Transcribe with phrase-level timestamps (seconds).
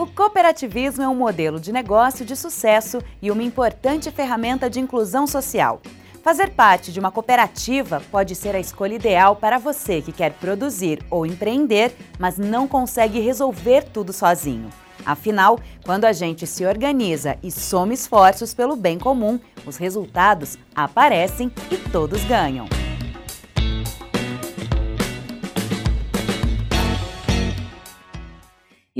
[0.00, 5.26] O cooperativismo é um modelo de negócio de sucesso e uma importante ferramenta de inclusão
[5.26, 5.82] social.
[6.22, 11.04] Fazer parte de uma cooperativa pode ser a escolha ideal para você que quer produzir
[11.10, 14.70] ou empreender, mas não consegue resolver tudo sozinho.
[15.04, 21.52] Afinal, quando a gente se organiza e soma esforços pelo bem comum, os resultados aparecem
[21.70, 22.79] e todos ganham.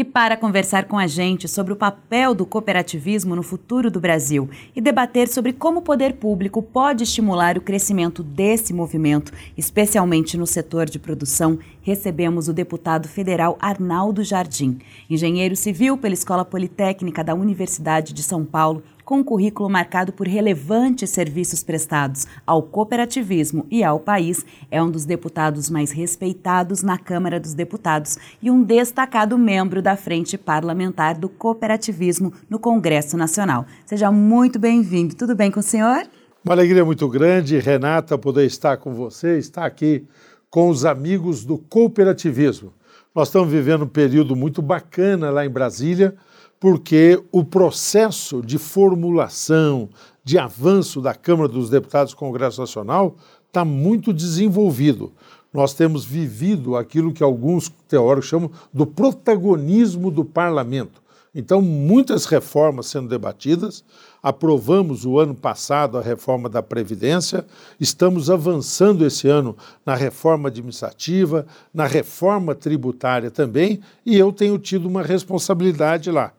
[0.00, 4.48] E para conversar com a gente sobre o papel do cooperativismo no futuro do Brasil
[4.74, 10.46] e debater sobre como o poder público pode estimular o crescimento desse movimento, especialmente no
[10.46, 14.78] setor de produção, recebemos o deputado federal Arnaldo Jardim,
[15.10, 20.28] engenheiro civil pela Escola Politécnica da Universidade de São Paulo, com um currículo marcado por
[20.28, 26.96] relevantes serviços prestados ao cooperativismo e ao país, é um dos deputados mais respeitados na
[26.96, 33.66] Câmara dos Deputados e um destacado membro da Frente Parlamentar do Cooperativismo no Congresso Nacional.
[33.84, 35.16] Seja muito bem-vindo.
[35.16, 36.04] Tudo bem com o senhor?
[36.44, 40.06] Uma alegria muito grande, Renata, poder estar com você, estar aqui
[40.48, 42.72] com os amigos do cooperativismo.
[43.12, 46.14] Nós estamos vivendo um período muito bacana lá em Brasília
[46.60, 49.88] porque o processo de formulação,
[50.22, 53.16] de avanço da Câmara dos Deputados do Congresso Nacional
[53.48, 55.10] está muito desenvolvido.
[55.52, 61.00] Nós temos vivido aquilo que alguns teóricos chamam do protagonismo do parlamento.
[61.34, 63.82] Então, muitas reformas sendo debatidas.
[64.22, 67.46] Aprovamos o ano passado a reforma da Previdência,
[67.80, 74.86] estamos avançando esse ano na reforma administrativa, na reforma tributária também, e eu tenho tido
[74.86, 76.34] uma responsabilidade lá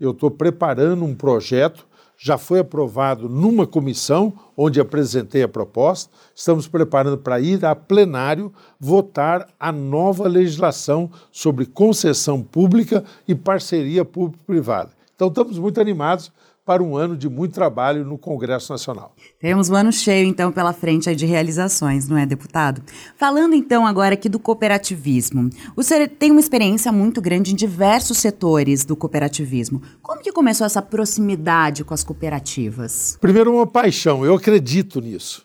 [0.00, 6.10] eu estou preparando um projeto, já foi aprovado numa comissão, onde apresentei a proposta.
[6.34, 14.04] Estamos preparando para ir a plenário votar a nova legislação sobre concessão pública e parceria
[14.04, 14.90] público-privada.
[15.14, 16.30] Então, estamos muito animados
[16.70, 19.12] para um ano de muito trabalho no Congresso Nacional.
[19.40, 22.80] Temos um ano cheio, então, pela frente de realizações, não é, deputado?
[23.16, 25.50] Falando, então, agora aqui do cooperativismo.
[25.74, 29.82] O senhor tem uma experiência muito grande em diversos setores do cooperativismo.
[30.00, 33.18] Como que começou essa proximidade com as cooperativas?
[33.20, 34.24] Primeiro, uma paixão.
[34.24, 35.44] Eu acredito nisso.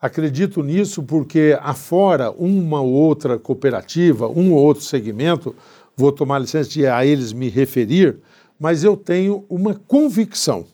[0.00, 5.54] Acredito nisso porque, afora uma ou outra cooperativa, um ou outro segmento,
[5.94, 8.16] vou tomar licença de a eles me referir,
[8.58, 10.66] mas eu tenho uma convicção.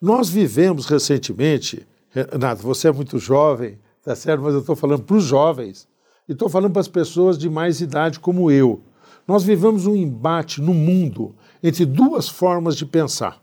[0.00, 4.42] Nós vivemos recentemente, Renato, você é muito jovem, tá certo?
[4.42, 5.88] Mas eu estou falando para os jovens
[6.28, 8.82] e estou falando para as pessoas de mais idade como eu.
[9.26, 13.40] Nós vivemos um embate no mundo entre duas formas de pensar.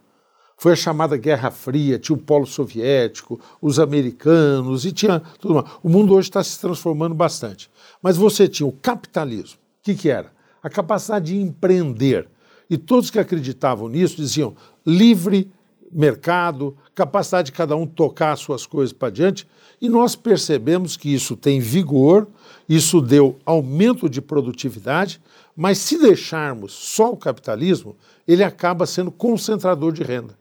[0.58, 5.66] Foi a chamada Guerra Fria, tinha o Polo Soviético, os americanos e tinha tudo mais.
[5.82, 7.72] O mundo hoje está se transformando bastante.
[8.04, 9.58] Mas você tinha o capitalismo.
[9.58, 10.34] O que, que era?
[10.62, 12.28] A capacidade de empreender
[12.70, 15.52] e todos que acreditavam nisso diziam livre
[15.92, 19.48] mercado, capacidade de cada um tocar as suas coisas para diante,
[19.82, 22.28] e nós percebemos que isso tem vigor,
[22.68, 25.20] isso deu aumento de produtividade,
[25.56, 27.96] mas se deixarmos só o capitalismo,
[28.28, 30.38] ele acaba sendo concentrador de renda.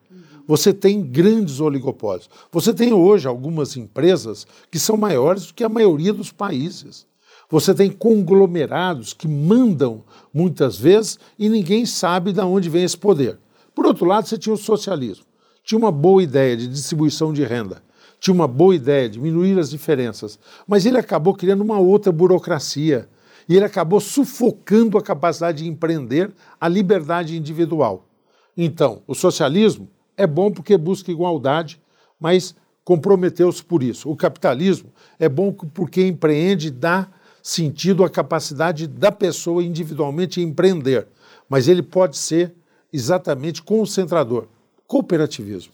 [0.47, 2.31] Você tem grandes oligopólios.
[2.51, 7.07] Você tem hoje algumas empresas que são maiores do que a maioria dos países.
[7.51, 13.39] Você tem conglomerados que mandam muitas vezes e ninguém sabe de onde vem esse poder.
[13.75, 15.25] Por outro lado, você tinha o socialismo.
[15.65, 17.83] Tinha uma boa ideia de distribuição de renda,
[18.19, 23.07] tinha uma boa ideia de diminuir as diferenças, mas ele acabou criando uma outra burocracia
[23.47, 28.07] e ele acabou sufocando a capacidade de empreender, a liberdade individual.
[28.57, 31.81] Então, o socialismo é bom porque busca igualdade,
[32.19, 34.11] mas comprometeu-se por isso.
[34.11, 37.09] O capitalismo é bom porque empreende, dá
[37.49, 41.07] sentido a capacidade da pessoa individualmente empreender,
[41.49, 42.53] mas ele pode ser
[42.93, 44.45] exatamente concentrador.
[44.87, 45.73] Cooperativismo.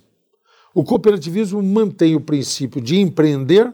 [0.72, 3.72] O cooperativismo mantém o princípio de empreender,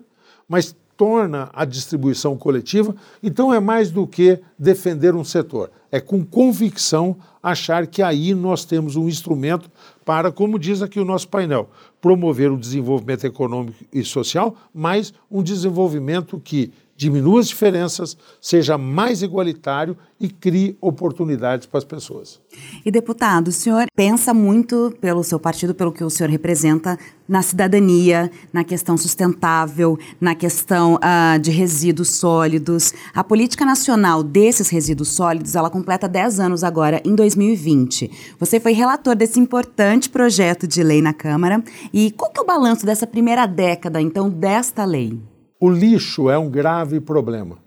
[0.48, 6.24] mas torna a distribuição coletiva, então é mais do que defender um setor, é com
[6.24, 9.70] convicção achar que aí nós temos um instrumento
[10.06, 11.68] para, como diz aqui o nosso painel,
[12.00, 19.22] promover o desenvolvimento econômico e social, mas um desenvolvimento que diminua as diferenças, seja mais
[19.22, 22.38] igualitário e crie oportunidades para as pessoas.
[22.84, 27.40] E deputado, o senhor pensa muito pelo seu partido, pelo que o senhor representa, na
[27.40, 32.92] cidadania, na questão sustentável, na questão uh, de resíduos sólidos.
[33.14, 38.34] A política nacional desses resíduos sólidos, ela completa 10 anos agora, em 2020.
[38.38, 41.64] Você foi relator desse importante projeto de lei na Câmara.
[41.94, 45.29] E qual que é o balanço dessa primeira década, então, desta lei?
[45.62, 47.58] O lixo é um grave problema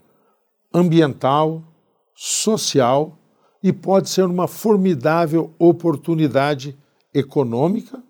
[0.74, 1.62] ambiental,
[2.12, 3.16] social
[3.62, 6.76] e pode ser uma formidável oportunidade
[7.14, 8.02] econômica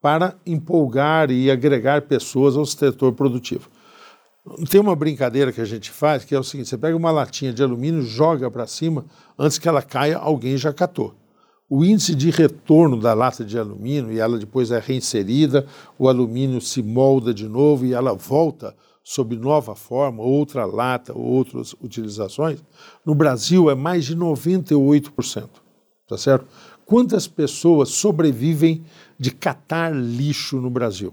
[0.00, 3.68] para empolgar e agregar pessoas ao setor produtivo.
[4.70, 7.52] Tem uma brincadeira que a gente faz que é o seguinte: você pega uma latinha
[7.52, 9.04] de alumínio, joga para cima,
[9.36, 11.12] antes que ela caia, alguém já catou.
[11.68, 15.66] O índice de retorno da lata de alumínio e ela depois é reinserida,
[15.98, 21.74] o alumínio se molda de novo e ela volta sob nova forma, outra lata, outras
[21.74, 22.64] utilizações,
[23.04, 25.50] no Brasil é mais de 98%.
[26.08, 26.46] Tá certo?
[26.86, 28.82] Quantas pessoas sobrevivem
[29.18, 31.12] de catar lixo no Brasil?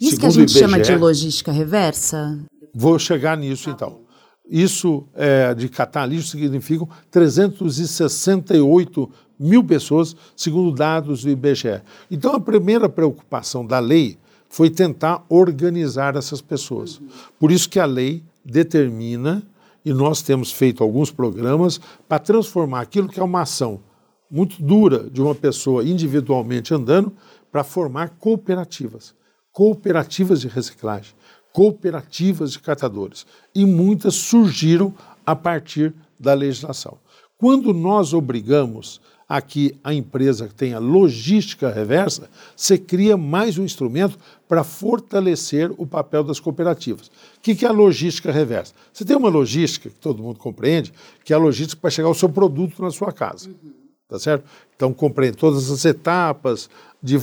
[0.00, 2.42] Isso Segundo que a gente IBGE, chama de logística reversa?
[2.74, 4.00] Vou chegar nisso então.
[4.48, 11.82] Isso é, de catar lixo significam 368 mil pessoas, segundo dados do IBGE.
[12.10, 14.16] Então, a primeira preocupação da lei
[14.56, 16.98] foi tentar organizar essas pessoas.
[17.38, 19.42] Por isso que a lei determina,
[19.84, 23.82] e nós temos feito alguns programas, para transformar aquilo que é uma ação
[24.30, 27.12] muito dura de uma pessoa individualmente andando,
[27.52, 29.14] para formar cooperativas.
[29.52, 31.14] Cooperativas de reciclagem
[31.52, 33.26] cooperativas de catadores.
[33.54, 34.94] E muitas surgiram
[35.24, 36.98] a partir da legislação.
[37.38, 44.16] Quando nós obrigamos a que a empresa tenha logística reversa, você cria mais um instrumento
[44.48, 47.08] para fortalecer o papel das cooperativas.
[47.36, 48.72] O que é a logística reversa?
[48.92, 50.92] Você tem uma logística que todo mundo compreende,
[51.24, 53.48] que é a logística para chegar o seu produto na sua casa.
[53.48, 53.72] Uhum.
[54.08, 54.44] Tá certo?
[54.76, 56.70] Então compreende todas as etapas
[57.02, 57.18] de,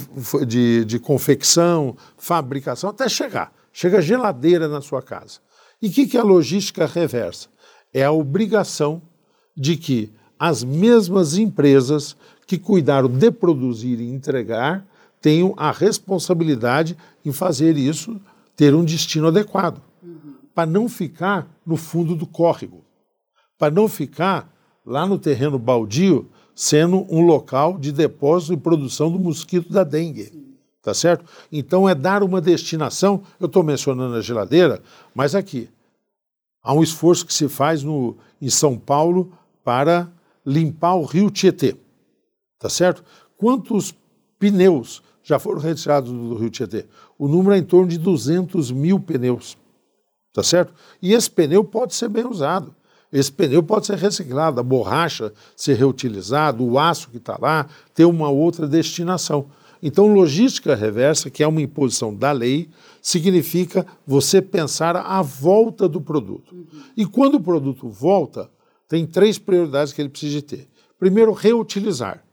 [0.45, 3.53] de, de confecção, fabricação, até chegar.
[3.71, 5.39] Chega geladeira na sua casa.
[5.81, 7.47] E o que, que é a logística reversa?
[7.93, 9.01] É a obrigação
[9.55, 12.15] de que as mesmas empresas
[12.45, 14.85] que cuidaram de produzir e entregar
[15.21, 18.19] tenham a responsabilidade em fazer isso
[18.55, 20.35] ter um destino adequado, uhum.
[20.53, 22.83] para não ficar no fundo do córrego,
[23.57, 24.53] para não ficar
[24.85, 30.25] lá no terreno baldio sendo um local de depósito e produção do mosquito da dengue.
[30.25, 30.43] Sim
[30.83, 31.23] tá certo?
[31.49, 33.23] Então é dar uma destinação.
[33.39, 34.83] Eu estou mencionando a geladeira,
[35.15, 35.69] mas aqui
[36.61, 39.31] há um esforço que se faz no, em São Paulo
[39.63, 40.11] para
[40.45, 41.75] limpar o rio Tietê,
[42.59, 43.03] tá certo?
[43.37, 43.95] Quantos
[44.39, 46.85] pneus já foram retirados do rio Tietê?
[47.17, 49.57] O número é em torno de 200 mil pneus,
[50.33, 50.73] tá certo?
[51.01, 52.75] E esse pneu pode ser bem usado.
[53.11, 58.05] Esse pneu pode ser reciclado, a borracha ser reutilizada, o aço que está lá ter
[58.05, 59.45] uma outra destinação.
[59.83, 62.69] Então, logística reversa, que é uma imposição da lei,
[63.01, 66.55] significa você pensar a volta do produto.
[66.95, 68.49] E quando o produto volta,
[68.93, 70.69] tem três prioridades que ele precisa ter.
[70.99, 72.23] Primeiro, reutilizar.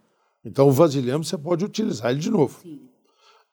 [0.45, 2.61] Então, o vasilhame você pode utilizar ele de novo.
[2.61, 2.83] Sim.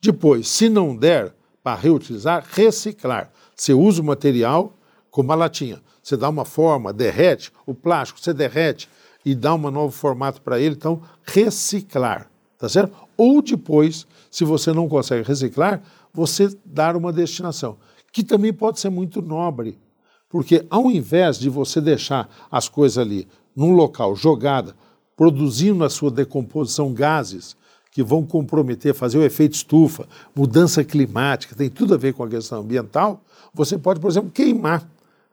[0.01, 1.33] Depois, se não der
[1.63, 3.31] para reutilizar, reciclar.
[3.55, 4.77] Você usa o material
[5.09, 5.81] como a latinha.
[6.03, 8.89] Você dá uma forma, derrete, o plástico você derrete
[9.23, 10.75] e dá um novo formato para ele.
[10.75, 12.93] Então, reciclar tá certo?
[13.15, 15.81] Ou depois, se você não consegue reciclar,
[16.13, 17.77] você dar uma destinação,
[18.11, 19.79] que também pode ser muito nobre,
[20.29, 24.75] porque ao invés de você deixar as coisas ali num local jogada,
[25.15, 27.55] produzindo na sua decomposição gases
[27.91, 32.29] que vão comprometer, fazer o efeito estufa, mudança climática, tem tudo a ver com a
[32.29, 34.87] questão ambiental, você pode, por exemplo, queimar,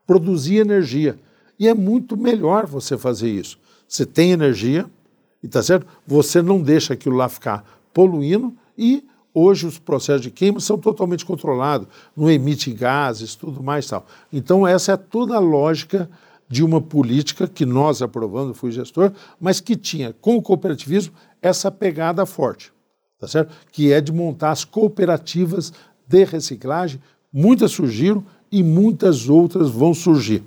[0.06, 1.18] produzir energia.
[1.58, 3.58] E é muito melhor você fazer isso.
[3.86, 4.86] Você tem energia,
[5.42, 5.86] e tá certo?
[6.06, 9.04] Você não deixa aquilo lá ficar poluindo e
[9.34, 14.06] hoje os processos de queima são totalmente controlados, não emite gases, tudo mais tal.
[14.32, 16.08] Então essa é toda a lógica
[16.48, 21.12] de uma política que nós aprovamos, fui gestor, mas que tinha com o cooperativismo
[21.42, 22.72] essa pegada forte,
[23.18, 23.52] tá certo?
[23.72, 25.72] Que é de montar as cooperativas
[26.06, 27.00] de reciclagem,
[27.32, 30.44] muitas surgiram e muitas outras vão surgir.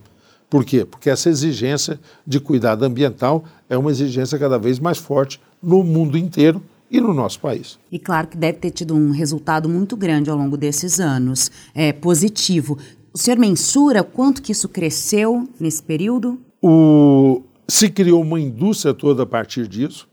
[0.50, 0.86] Por quê?
[0.86, 6.18] Porque essa exigência de cuidado ambiental é uma exigência cada vez mais forte no mundo
[6.18, 7.78] inteiro e no nosso país.
[7.92, 11.92] E claro que deve ter tido um resultado muito grande ao longo desses anos, é
[11.92, 12.78] positivo.
[13.14, 16.40] O senhor mensura quanto que isso cresceu nesse período?
[16.62, 17.42] O...
[17.68, 20.08] Se criou uma indústria toda a partir disso.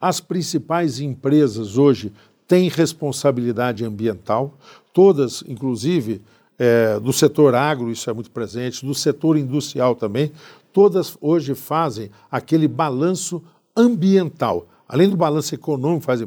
[0.00, 2.12] As principais empresas hoje
[2.46, 4.56] têm responsabilidade ambiental,
[4.92, 6.22] todas, inclusive,
[6.58, 10.30] é, do setor agro, isso é muito presente, do setor industrial também,
[10.72, 13.42] todas hoje fazem aquele balanço
[13.76, 14.66] ambiental.
[14.88, 16.20] Além do balanço econômico, faz,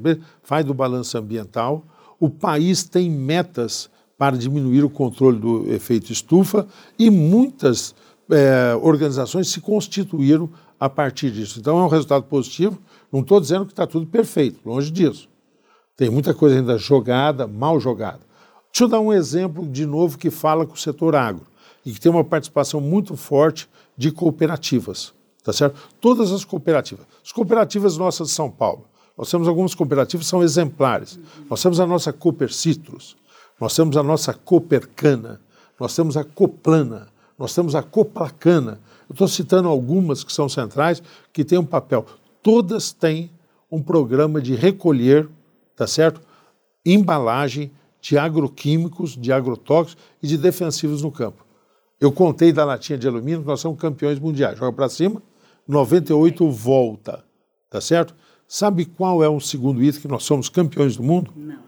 [0.44, 1.86] faz do balanço ambiental.
[2.20, 7.94] O país tem metas para diminuir o controle do efeito estufa e muitas
[8.32, 10.50] é, organizações se constituíram
[10.80, 11.60] a partir disso.
[11.60, 12.80] Então é um resultado positivo.
[13.12, 15.30] Não estou dizendo que está tudo perfeito, longe disso.
[15.96, 18.20] Tem muita coisa ainda jogada, mal jogada.
[18.72, 21.46] Deixa eu dar um exemplo de novo que fala com o setor agro
[21.86, 25.14] e que tem uma participação muito forte de cooperativas,
[25.48, 25.80] tá certo?
[26.02, 27.06] Todas as cooperativas.
[27.24, 28.84] As cooperativas nossas de São Paulo.
[29.18, 31.18] Nós temos algumas cooperativas que são exemplares.
[31.50, 33.16] Nós temos a nossa Cooper Citrus,
[33.58, 35.40] nós temos a nossa Cooper Cana,
[35.80, 37.08] nós temos a Coplana,
[37.40, 38.82] nós temos a Coplacana.
[39.08, 41.02] Eu estou citando algumas que são centrais,
[41.32, 42.06] que têm um papel.
[42.44, 43.32] Todas têm
[43.72, 45.30] um programa de recolher,
[45.78, 46.20] tá certo?
[46.86, 51.46] Embalagem de agroquímicos, de agrotóxicos e de defensivos no campo.
[52.02, 54.60] Eu contei da latinha de alumínio, nós somos campeões mundiais.
[54.60, 55.22] Joga para cima,
[55.68, 57.24] 98 volta,
[57.70, 58.16] tá certo?
[58.48, 61.34] Sabe qual é o segundo item que nós somos campeões do mundo?
[61.36, 61.68] Não.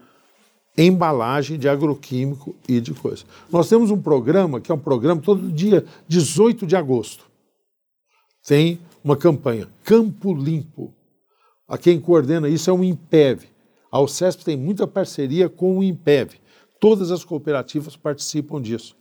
[0.78, 3.24] Embalagem de agroquímico e de coisa.
[3.50, 7.26] Nós temos um programa que é um programa todo dia 18 de agosto.
[8.46, 10.94] Tem uma campanha, Campo Limpo.
[11.68, 13.46] A quem coordena isso é o IMPEV.
[13.92, 16.40] A UCESP tem muita parceria com o IMPEV.
[16.80, 18.96] Todas as cooperativas participam disso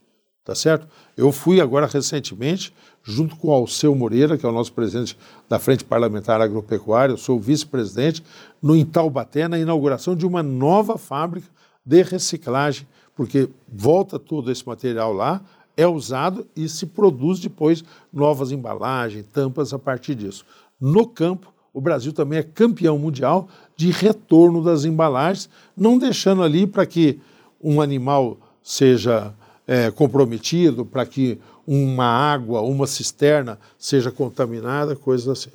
[0.50, 0.88] tá certo?
[1.15, 5.60] Eu fui agora recentemente, junto com o Alceu Moreira, que é o nosso presidente da
[5.60, 8.24] Frente Parlamentar Agropecuária, eu sou vice-presidente,
[8.62, 11.48] no Intaubaté, na inauguração de uma nova fábrica
[11.86, 15.41] de reciclagem, porque volta todo esse material lá,
[15.75, 20.46] é usado e se produz depois novas embalagens, tampas a partir disso.
[20.79, 26.68] No campo, o Brasil também é campeão mundial de retorno das embalagens, não deixando ali
[26.68, 27.20] para que
[27.62, 29.34] um animal seja
[29.65, 31.39] é, comprometido, para que
[31.72, 35.52] uma água, uma cisterna seja contaminada, coisas assim.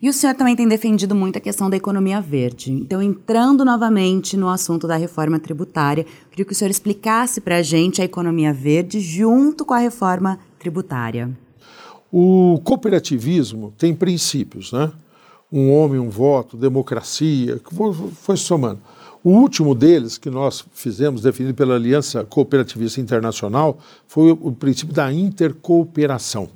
[0.00, 2.70] E o senhor também tem defendido muito a questão da economia verde.
[2.70, 7.62] Então, entrando novamente no assunto da reforma tributária, queria que o senhor explicasse para a
[7.62, 11.30] gente a economia verde junto com a reforma tributária.
[12.12, 14.92] O cooperativismo tem princípios, né?
[15.50, 17.74] Um homem, um voto, democracia, que
[18.12, 18.80] foi somando.
[19.22, 25.12] O último deles, que nós fizemos, definido pela Aliança Cooperativista Internacional, foi o princípio da
[25.12, 26.48] intercooperação.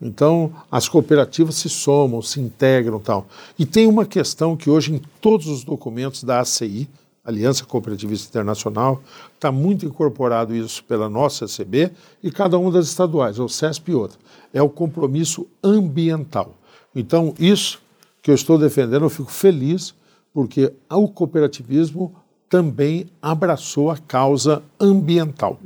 [0.00, 3.26] Então, as cooperativas se somam, se integram tal.
[3.58, 6.88] E tem uma questão que hoje, em todos os documentos da ACI,
[7.24, 9.00] Aliança Cooperativista Internacional,
[9.34, 13.94] está muito incorporado isso pela nossa CB e cada uma das estaduais, ou CESP e
[13.94, 14.18] outra.
[14.52, 16.58] É o compromisso ambiental.
[16.94, 17.80] Então, isso
[18.20, 19.94] que eu estou defendendo, eu fico feliz
[20.32, 22.14] porque o cooperativismo
[22.48, 25.58] também abraçou a causa ambiental.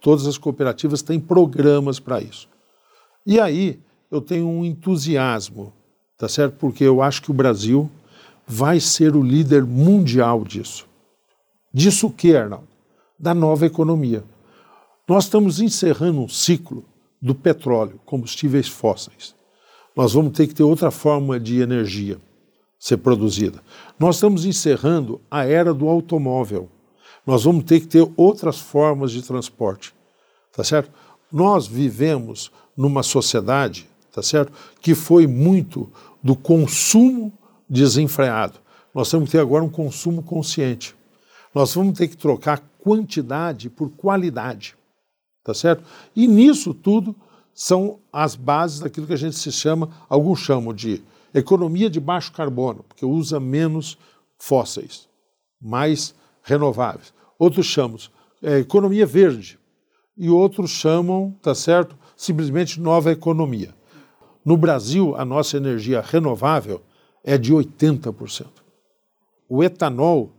[0.00, 2.48] Todas as cooperativas têm programas para isso.
[3.26, 3.80] E aí
[4.10, 5.72] eu tenho um entusiasmo,
[6.16, 6.56] tá certo?
[6.58, 7.90] Porque eu acho que o Brasil
[8.46, 10.86] vai ser o líder mundial disso.
[11.72, 12.68] Disso o que, Arnaldo?
[13.18, 14.22] Da nova economia.
[15.08, 16.84] Nós estamos encerrando um ciclo
[17.20, 19.34] do petróleo, combustíveis fósseis.
[19.96, 22.18] Nós vamos ter que ter outra forma de energia
[22.86, 23.60] ser produzida.
[23.98, 26.68] Nós estamos encerrando a era do automóvel.
[27.26, 29.92] Nós vamos ter que ter outras formas de transporte,
[30.52, 30.92] tá certo?
[31.32, 35.90] Nós vivemos numa sociedade, tá certo, que foi muito
[36.22, 37.32] do consumo
[37.68, 38.60] desenfreado.
[38.94, 40.94] Nós temos que ter agora um consumo consciente.
[41.52, 44.76] Nós vamos ter que trocar quantidade por qualidade,
[45.42, 45.82] tá certo?
[46.14, 47.16] E nisso tudo
[47.52, 51.02] são as bases daquilo que a gente se chama, alguns chamam de
[51.38, 53.98] Economia de baixo carbono, porque usa menos
[54.38, 55.08] fósseis,
[55.60, 57.12] mais renováveis.
[57.38, 57.98] Outros chamam
[58.42, 59.58] é, economia verde
[60.16, 63.74] e outros chamam, tá certo, simplesmente nova economia.
[64.44, 66.80] No Brasil, a nossa energia renovável
[67.22, 68.46] é de 80%.
[69.48, 70.32] O etanol,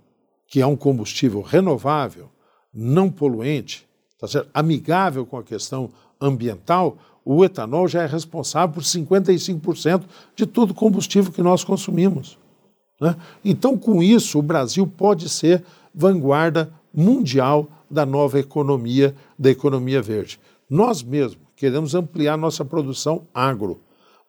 [0.47, 2.29] que é um combustível renovável,
[2.73, 3.87] não poluente,
[4.19, 4.49] tá certo?
[4.53, 6.97] amigável com a questão ambiental,
[7.35, 10.03] o etanol já é responsável por 55%
[10.33, 12.37] de todo o combustível que nós consumimos.
[13.01, 13.15] Né?
[13.43, 20.39] Então, com isso, o Brasil pode ser vanguarda mundial da nova economia, da economia verde.
[20.69, 23.81] Nós mesmos queremos ampliar nossa produção agro,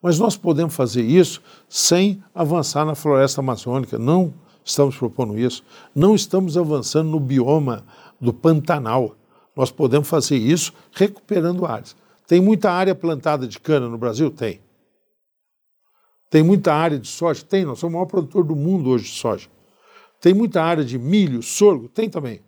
[0.02, 3.96] mas nós podemos fazer isso sem avançar na floresta amazônica.
[3.96, 5.62] Não estamos propondo isso.
[5.94, 7.84] Não estamos avançando no bioma
[8.20, 9.14] do Pantanal.
[9.54, 11.96] Nós podemos fazer isso recuperando áreas.
[12.28, 14.30] Tem muita área plantada de cana no Brasil?
[14.30, 14.60] Tem.
[16.28, 17.42] Tem muita área de soja?
[17.42, 17.64] Tem.
[17.64, 19.48] Nós somos o maior produtor do mundo hoje de soja.
[20.20, 21.88] Tem muita área de milho, sorgo?
[21.88, 22.42] Tem também.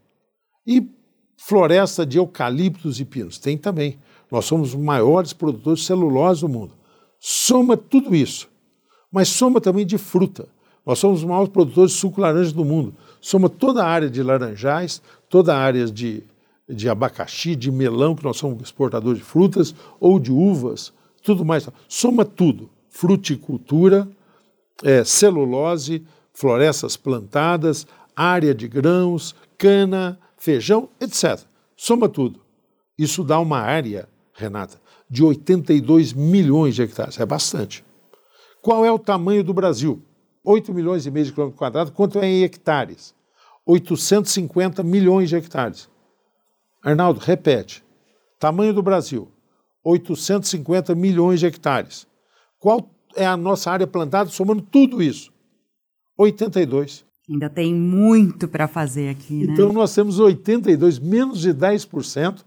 [0.66, 0.86] E
[1.34, 3.38] floresta de eucaliptos e pinos?
[3.38, 3.98] Tem também.
[4.30, 6.74] Nós somos os maiores produtores de celulose do mundo.
[7.18, 8.50] Soma tudo isso,
[9.10, 10.46] mas soma também de fruta.
[10.84, 12.94] Nós somos os maiores produtores de suco laranja do mundo.
[13.18, 16.22] Soma toda a área de laranjais, toda a área de
[16.70, 21.68] de abacaxi, de melão, que nós somos exportadores de frutas, ou de uvas, tudo mais.
[21.88, 24.08] Soma tudo: fruticultura,
[24.82, 27.86] é, celulose, florestas plantadas,
[28.16, 31.40] área de grãos, cana, feijão, etc.
[31.76, 32.40] Soma tudo.
[32.98, 37.18] Isso dá uma área, Renata, de 82 milhões de hectares.
[37.18, 37.84] É bastante.
[38.62, 40.02] Qual é o tamanho do Brasil?
[40.44, 43.14] 8 milhões e meio de quilômetros quadrados, quanto é em hectares?
[43.66, 45.88] 850 milhões de hectares.
[46.82, 47.84] Arnaldo, repete.
[48.38, 49.28] Tamanho do Brasil,
[49.84, 52.06] 850 milhões de hectares.
[52.58, 55.32] Qual é a nossa área plantada somando tudo isso?
[56.16, 57.04] 82.
[57.28, 59.52] Ainda tem muito para fazer aqui, né?
[59.52, 62.42] Então nós temos 82, menos de 10%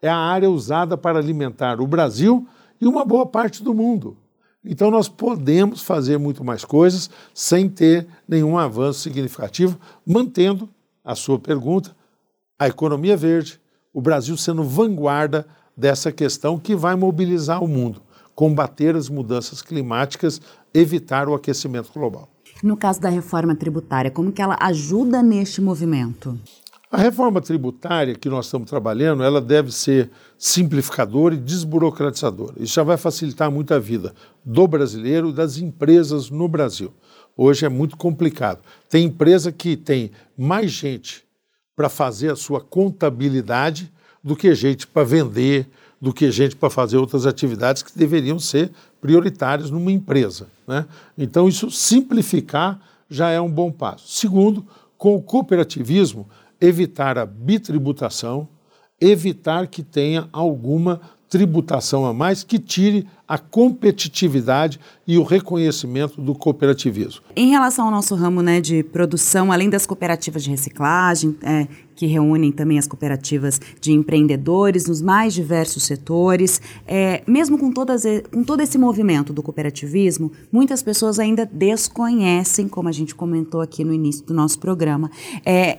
[0.00, 2.46] é a área usada para alimentar o Brasil
[2.80, 4.16] e uma boa parte do mundo.
[4.64, 10.68] Então nós podemos fazer muito mais coisas sem ter nenhum avanço significativo, mantendo
[11.04, 11.96] a sua pergunta,
[12.58, 13.60] a economia verde,
[13.92, 18.02] o Brasil sendo vanguarda dessa questão que vai mobilizar o mundo,
[18.34, 20.40] combater as mudanças climáticas,
[20.72, 22.28] evitar o aquecimento global.
[22.62, 26.38] No caso da reforma tributária, como que ela ajuda neste movimento?
[26.92, 32.54] A reforma tributária que nós estamos trabalhando, ela deve ser simplificadora e desburocratizadora.
[32.58, 34.12] Isso já vai facilitar muito a vida
[34.44, 36.92] do brasileiro e das empresas no Brasil.
[37.36, 38.58] Hoje é muito complicado.
[38.88, 41.24] Tem empresa que tem mais gente
[41.80, 43.90] para fazer a sua contabilidade
[44.22, 45.66] do que gente para vender,
[45.98, 48.70] do que gente para fazer outras atividades que deveriam ser
[49.00, 50.48] prioritárias numa empresa.
[50.68, 50.84] Né?
[51.16, 54.06] Então, isso simplificar já é um bom passo.
[54.08, 54.66] Segundo,
[54.98, 56.28] com o cooperativismo,
[56.60, 58.46] evitar a bitributação,
[59.00, 66.34] evitar que tenha alguma tributação a mais que tire a competitividade e o reconhecimento do
[66.34, 67.22] cooperativismo.
[67.36, 72.06] Em relação ao nosso ramo né, de produção, além das cooperativas de reciclagem, é, que
[72.06, 78.42] reúnem também as cooperativas de empreendedores nos mais diversos setores, é, mesmo com, todas, com
[78.42, 83.94] todo esse movimento do cooperativismo, muitas pessoas ainda desconhecem, como a gente comentou aqui no
[83.94, 85.08] início do nosso programa,
[85.46, 85.78] é,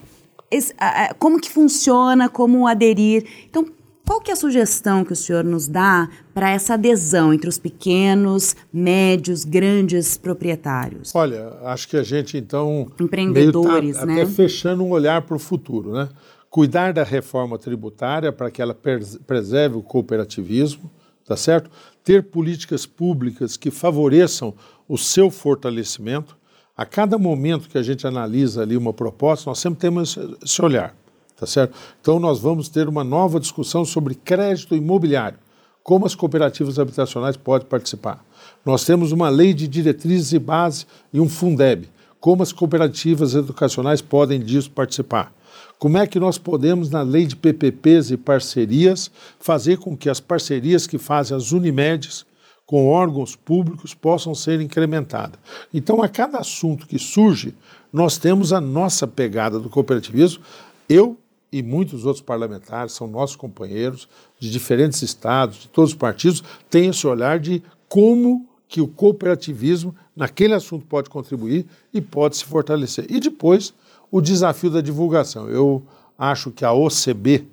[1.19, 3.25] como que funciona, como aderir.
[3.49, 3.65] Então,
[4.11, 7.57] qual que é a sugestão que o senhor nos dá para essa adesão entre os
[7.57, 11.15] pequenos, médios, grandes proprietários?
[11.15, 14.15] Olha, acho que a gente então empreendedores, tá, né?
[14.15, 16.09] Até fechando um olhar para o futuro, né?
[16.49, 18.77] Cuidar da reforma tributária para que ela
[19.25, 20.91] preserve o cooperativismo,
[21.25, 21.71] tá certo?
[22.03, 24.53] Ter políticas públicas que favoreçam
[24.89, 26.35] o seu fortalecimento.
[26.75, 31.00] A cada momento que a gente analisa ali uma proposta, nós sempre temos esse olhar.
[31.41, 31.75] Tá certo?
[31.99, 35.39] Então, nós vamos ter uma nova discussão sobre crédito imobiliário,
[35.83, 38.23] como as cooperativas habitacionais podem participar.
[38.63, 44.03] Nós temos uma lei de diretrizes e base e um Fundeb, como as cooperativas educacionais
[44.03, 45.33] podem disso participar.
[45.79, 50.19] Como é que nós podemos, na lei de PPPs e parcerias, fazer com que as
[50.19, 52.23] parcerias que fazem as Unimedes
[52.67, 55.39] com órgãos públicos possam ser incrementadas?
[55.73, 57.55] Então, a cada assunto que surge,
[57.91, 60.43] nós temos a nossa pegada do cooperativismo.
[60.87, 61.17] Eu
[61.51, 64.07] e muitos outros parlamentares, são nossos companheiros
[64.39, 69.93] de diferentes estados, de todos os partidos, têm esse olhar de como que o cooperativismo
[70.15, 73.05] naquele assunto pode contribuir e pode se fortalecer.
[73.09, 73.73] E depois,
[74.09, 75.49] o desafio da divulgação.
[75.49, 75.83] Eu
[76.17, 77.47] acho que a OCB,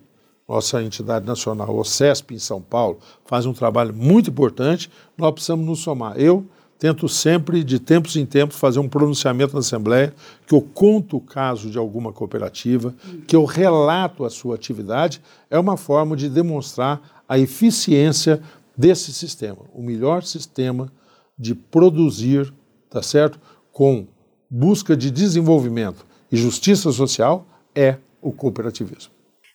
[0.49, 5.67] nossa entidade nacional, o CESP em São Paulo, faz um trabalho muito importante, nós precisamos
[5.67, 6.17] nos somar.
[6.17, 6.47] Eu
[6.79, 10.15] tento sempre, de tempos em tempos, fazer um pronunciamento na Assembleia,
[10.47, 12.95] que eu conto o caso de alguma cooperativa,
[13.27, 18.41] que eu relato a sua atividade, é uma forma de demonstrar a eficiência
[18.77, 20.91] desse sistema, o melhor sistema
[21.37, 22.53] de produzir,
[22.89, 23.41] tá certo?
[23.73, 24.07] Com
[24.49, 29.13] busca de desenvolvimento e justiça social é o cooperativismo.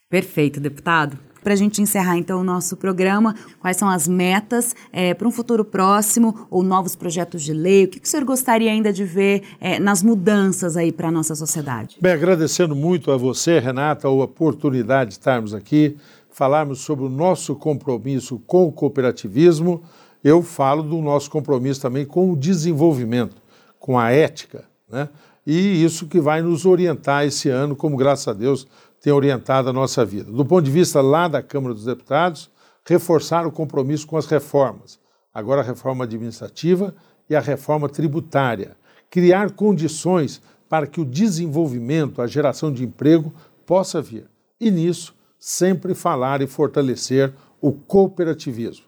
[0.10, 1.18] Perfeito, deputado.
[1.44, 5.32] Para a gente encerrar então o nosso programa, quais são as metas é, para um
[5.32, 7.84] futuro próximo ou novos projetos de lei?
[7.84, 11.12] O que, que o senhor gostaria ainda de ver é, nas mudanças aí para a
[11.12, 11.98] nossa sociedade?
[12.02, 15.98] Bem, agradecendo muito a você, Renata, a oportunidade de estarmos aqui,
[16.32, 19.84] falarmos sobre o nosso compromisso com o cooperativismo.
[20.24, 23.36] Eu falo do nosso compromisso também com o desenvolvimento,
[23.78, 25.10] com a ética, né?
[25.46, 28.66] E isso que vai nos orientar esse ano, como graças a Deus
[29.04, 30.32] tem orientado a nossa vida.
[30.32, 32.50] Do ponto de vista lá da Câmara dos Deputados,
[32.86, 34.98] reforçar o compromisso com as reformas,
[35.34, 36.96] agora a reforma administrativa
[37.30, 38.78] e a reforma tributária,
[39.10, 43.34] criar condições para que o desenvolvimento, a geração de emprego
[43.66, 44.26] possa vir.
[44.58, 48.86] E nisso, sempre falar e fortalecer o cooperativismo.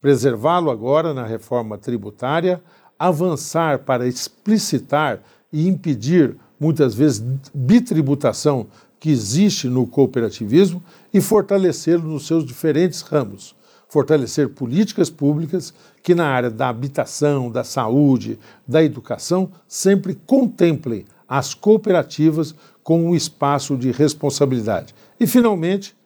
[0.00, 2.62] Preservá-lo agora na reforma tributária,
[2.98, 5.20] avançar para explicitar
[5.52, 8.66] e impedir, muitas vezes, bitributação
[9.02, 10.80] que existe no cooperativismo
[11.12, 13.52] e fortalecê-lo nos seus diferentes ramos.
[13.88, 21.52] Fortalecer políticas públicas que, na área da habitação, da saúde, da educação, sempre contemplem as
[21.52, 24.94] cooperativas com um espaço de responsabilidade.
[25.18, 25.96] E, finalmente,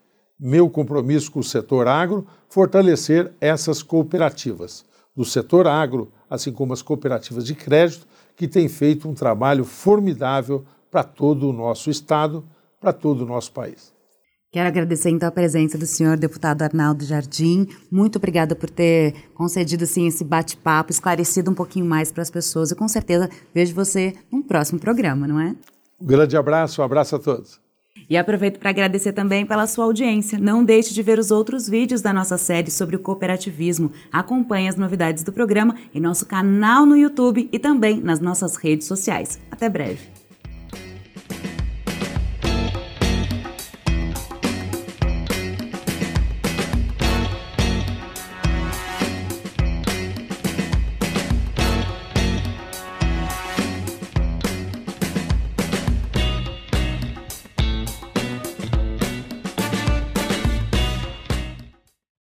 [0.40, 4.86] meu compromisso com o setor agro, fortalecer essas cooperativas.
[5.14, 10.64] do setor agro, assim como as cooperativas de crédito, que têm feito um trabalho formidável
[10.90, 12.42] para todo o nosso Estado,
[12.80, 13.94] para todo o nosso país.
[14.52, 17.66] Quero agradecer então a presença do senhor deputado Arnaldo Jardim.
[17.90, 22.70] Muito obrigada por ter concedido assim esse bate-papo, esclarecido um pouquinho mais para as pessoas.
[22.70, 25.54] E com certeza vejo você num próximo programa, não é?
[26.00, 27.60] Um grande abraço, um abraço a todos.
[28.08, 30.38] E aproveito para agradecer também pela sua audiência.
[30.38, 33.90] Não deixe de ver os outros vídeos da nossa série sobre o cooperativismo.
[34.12, 38.86] Acompanhe as novidades do programa em nosso canal no YouTube e também nas nossas redes
[38.86, 39.40] sociais.
[39.50, 40.15] Até breve.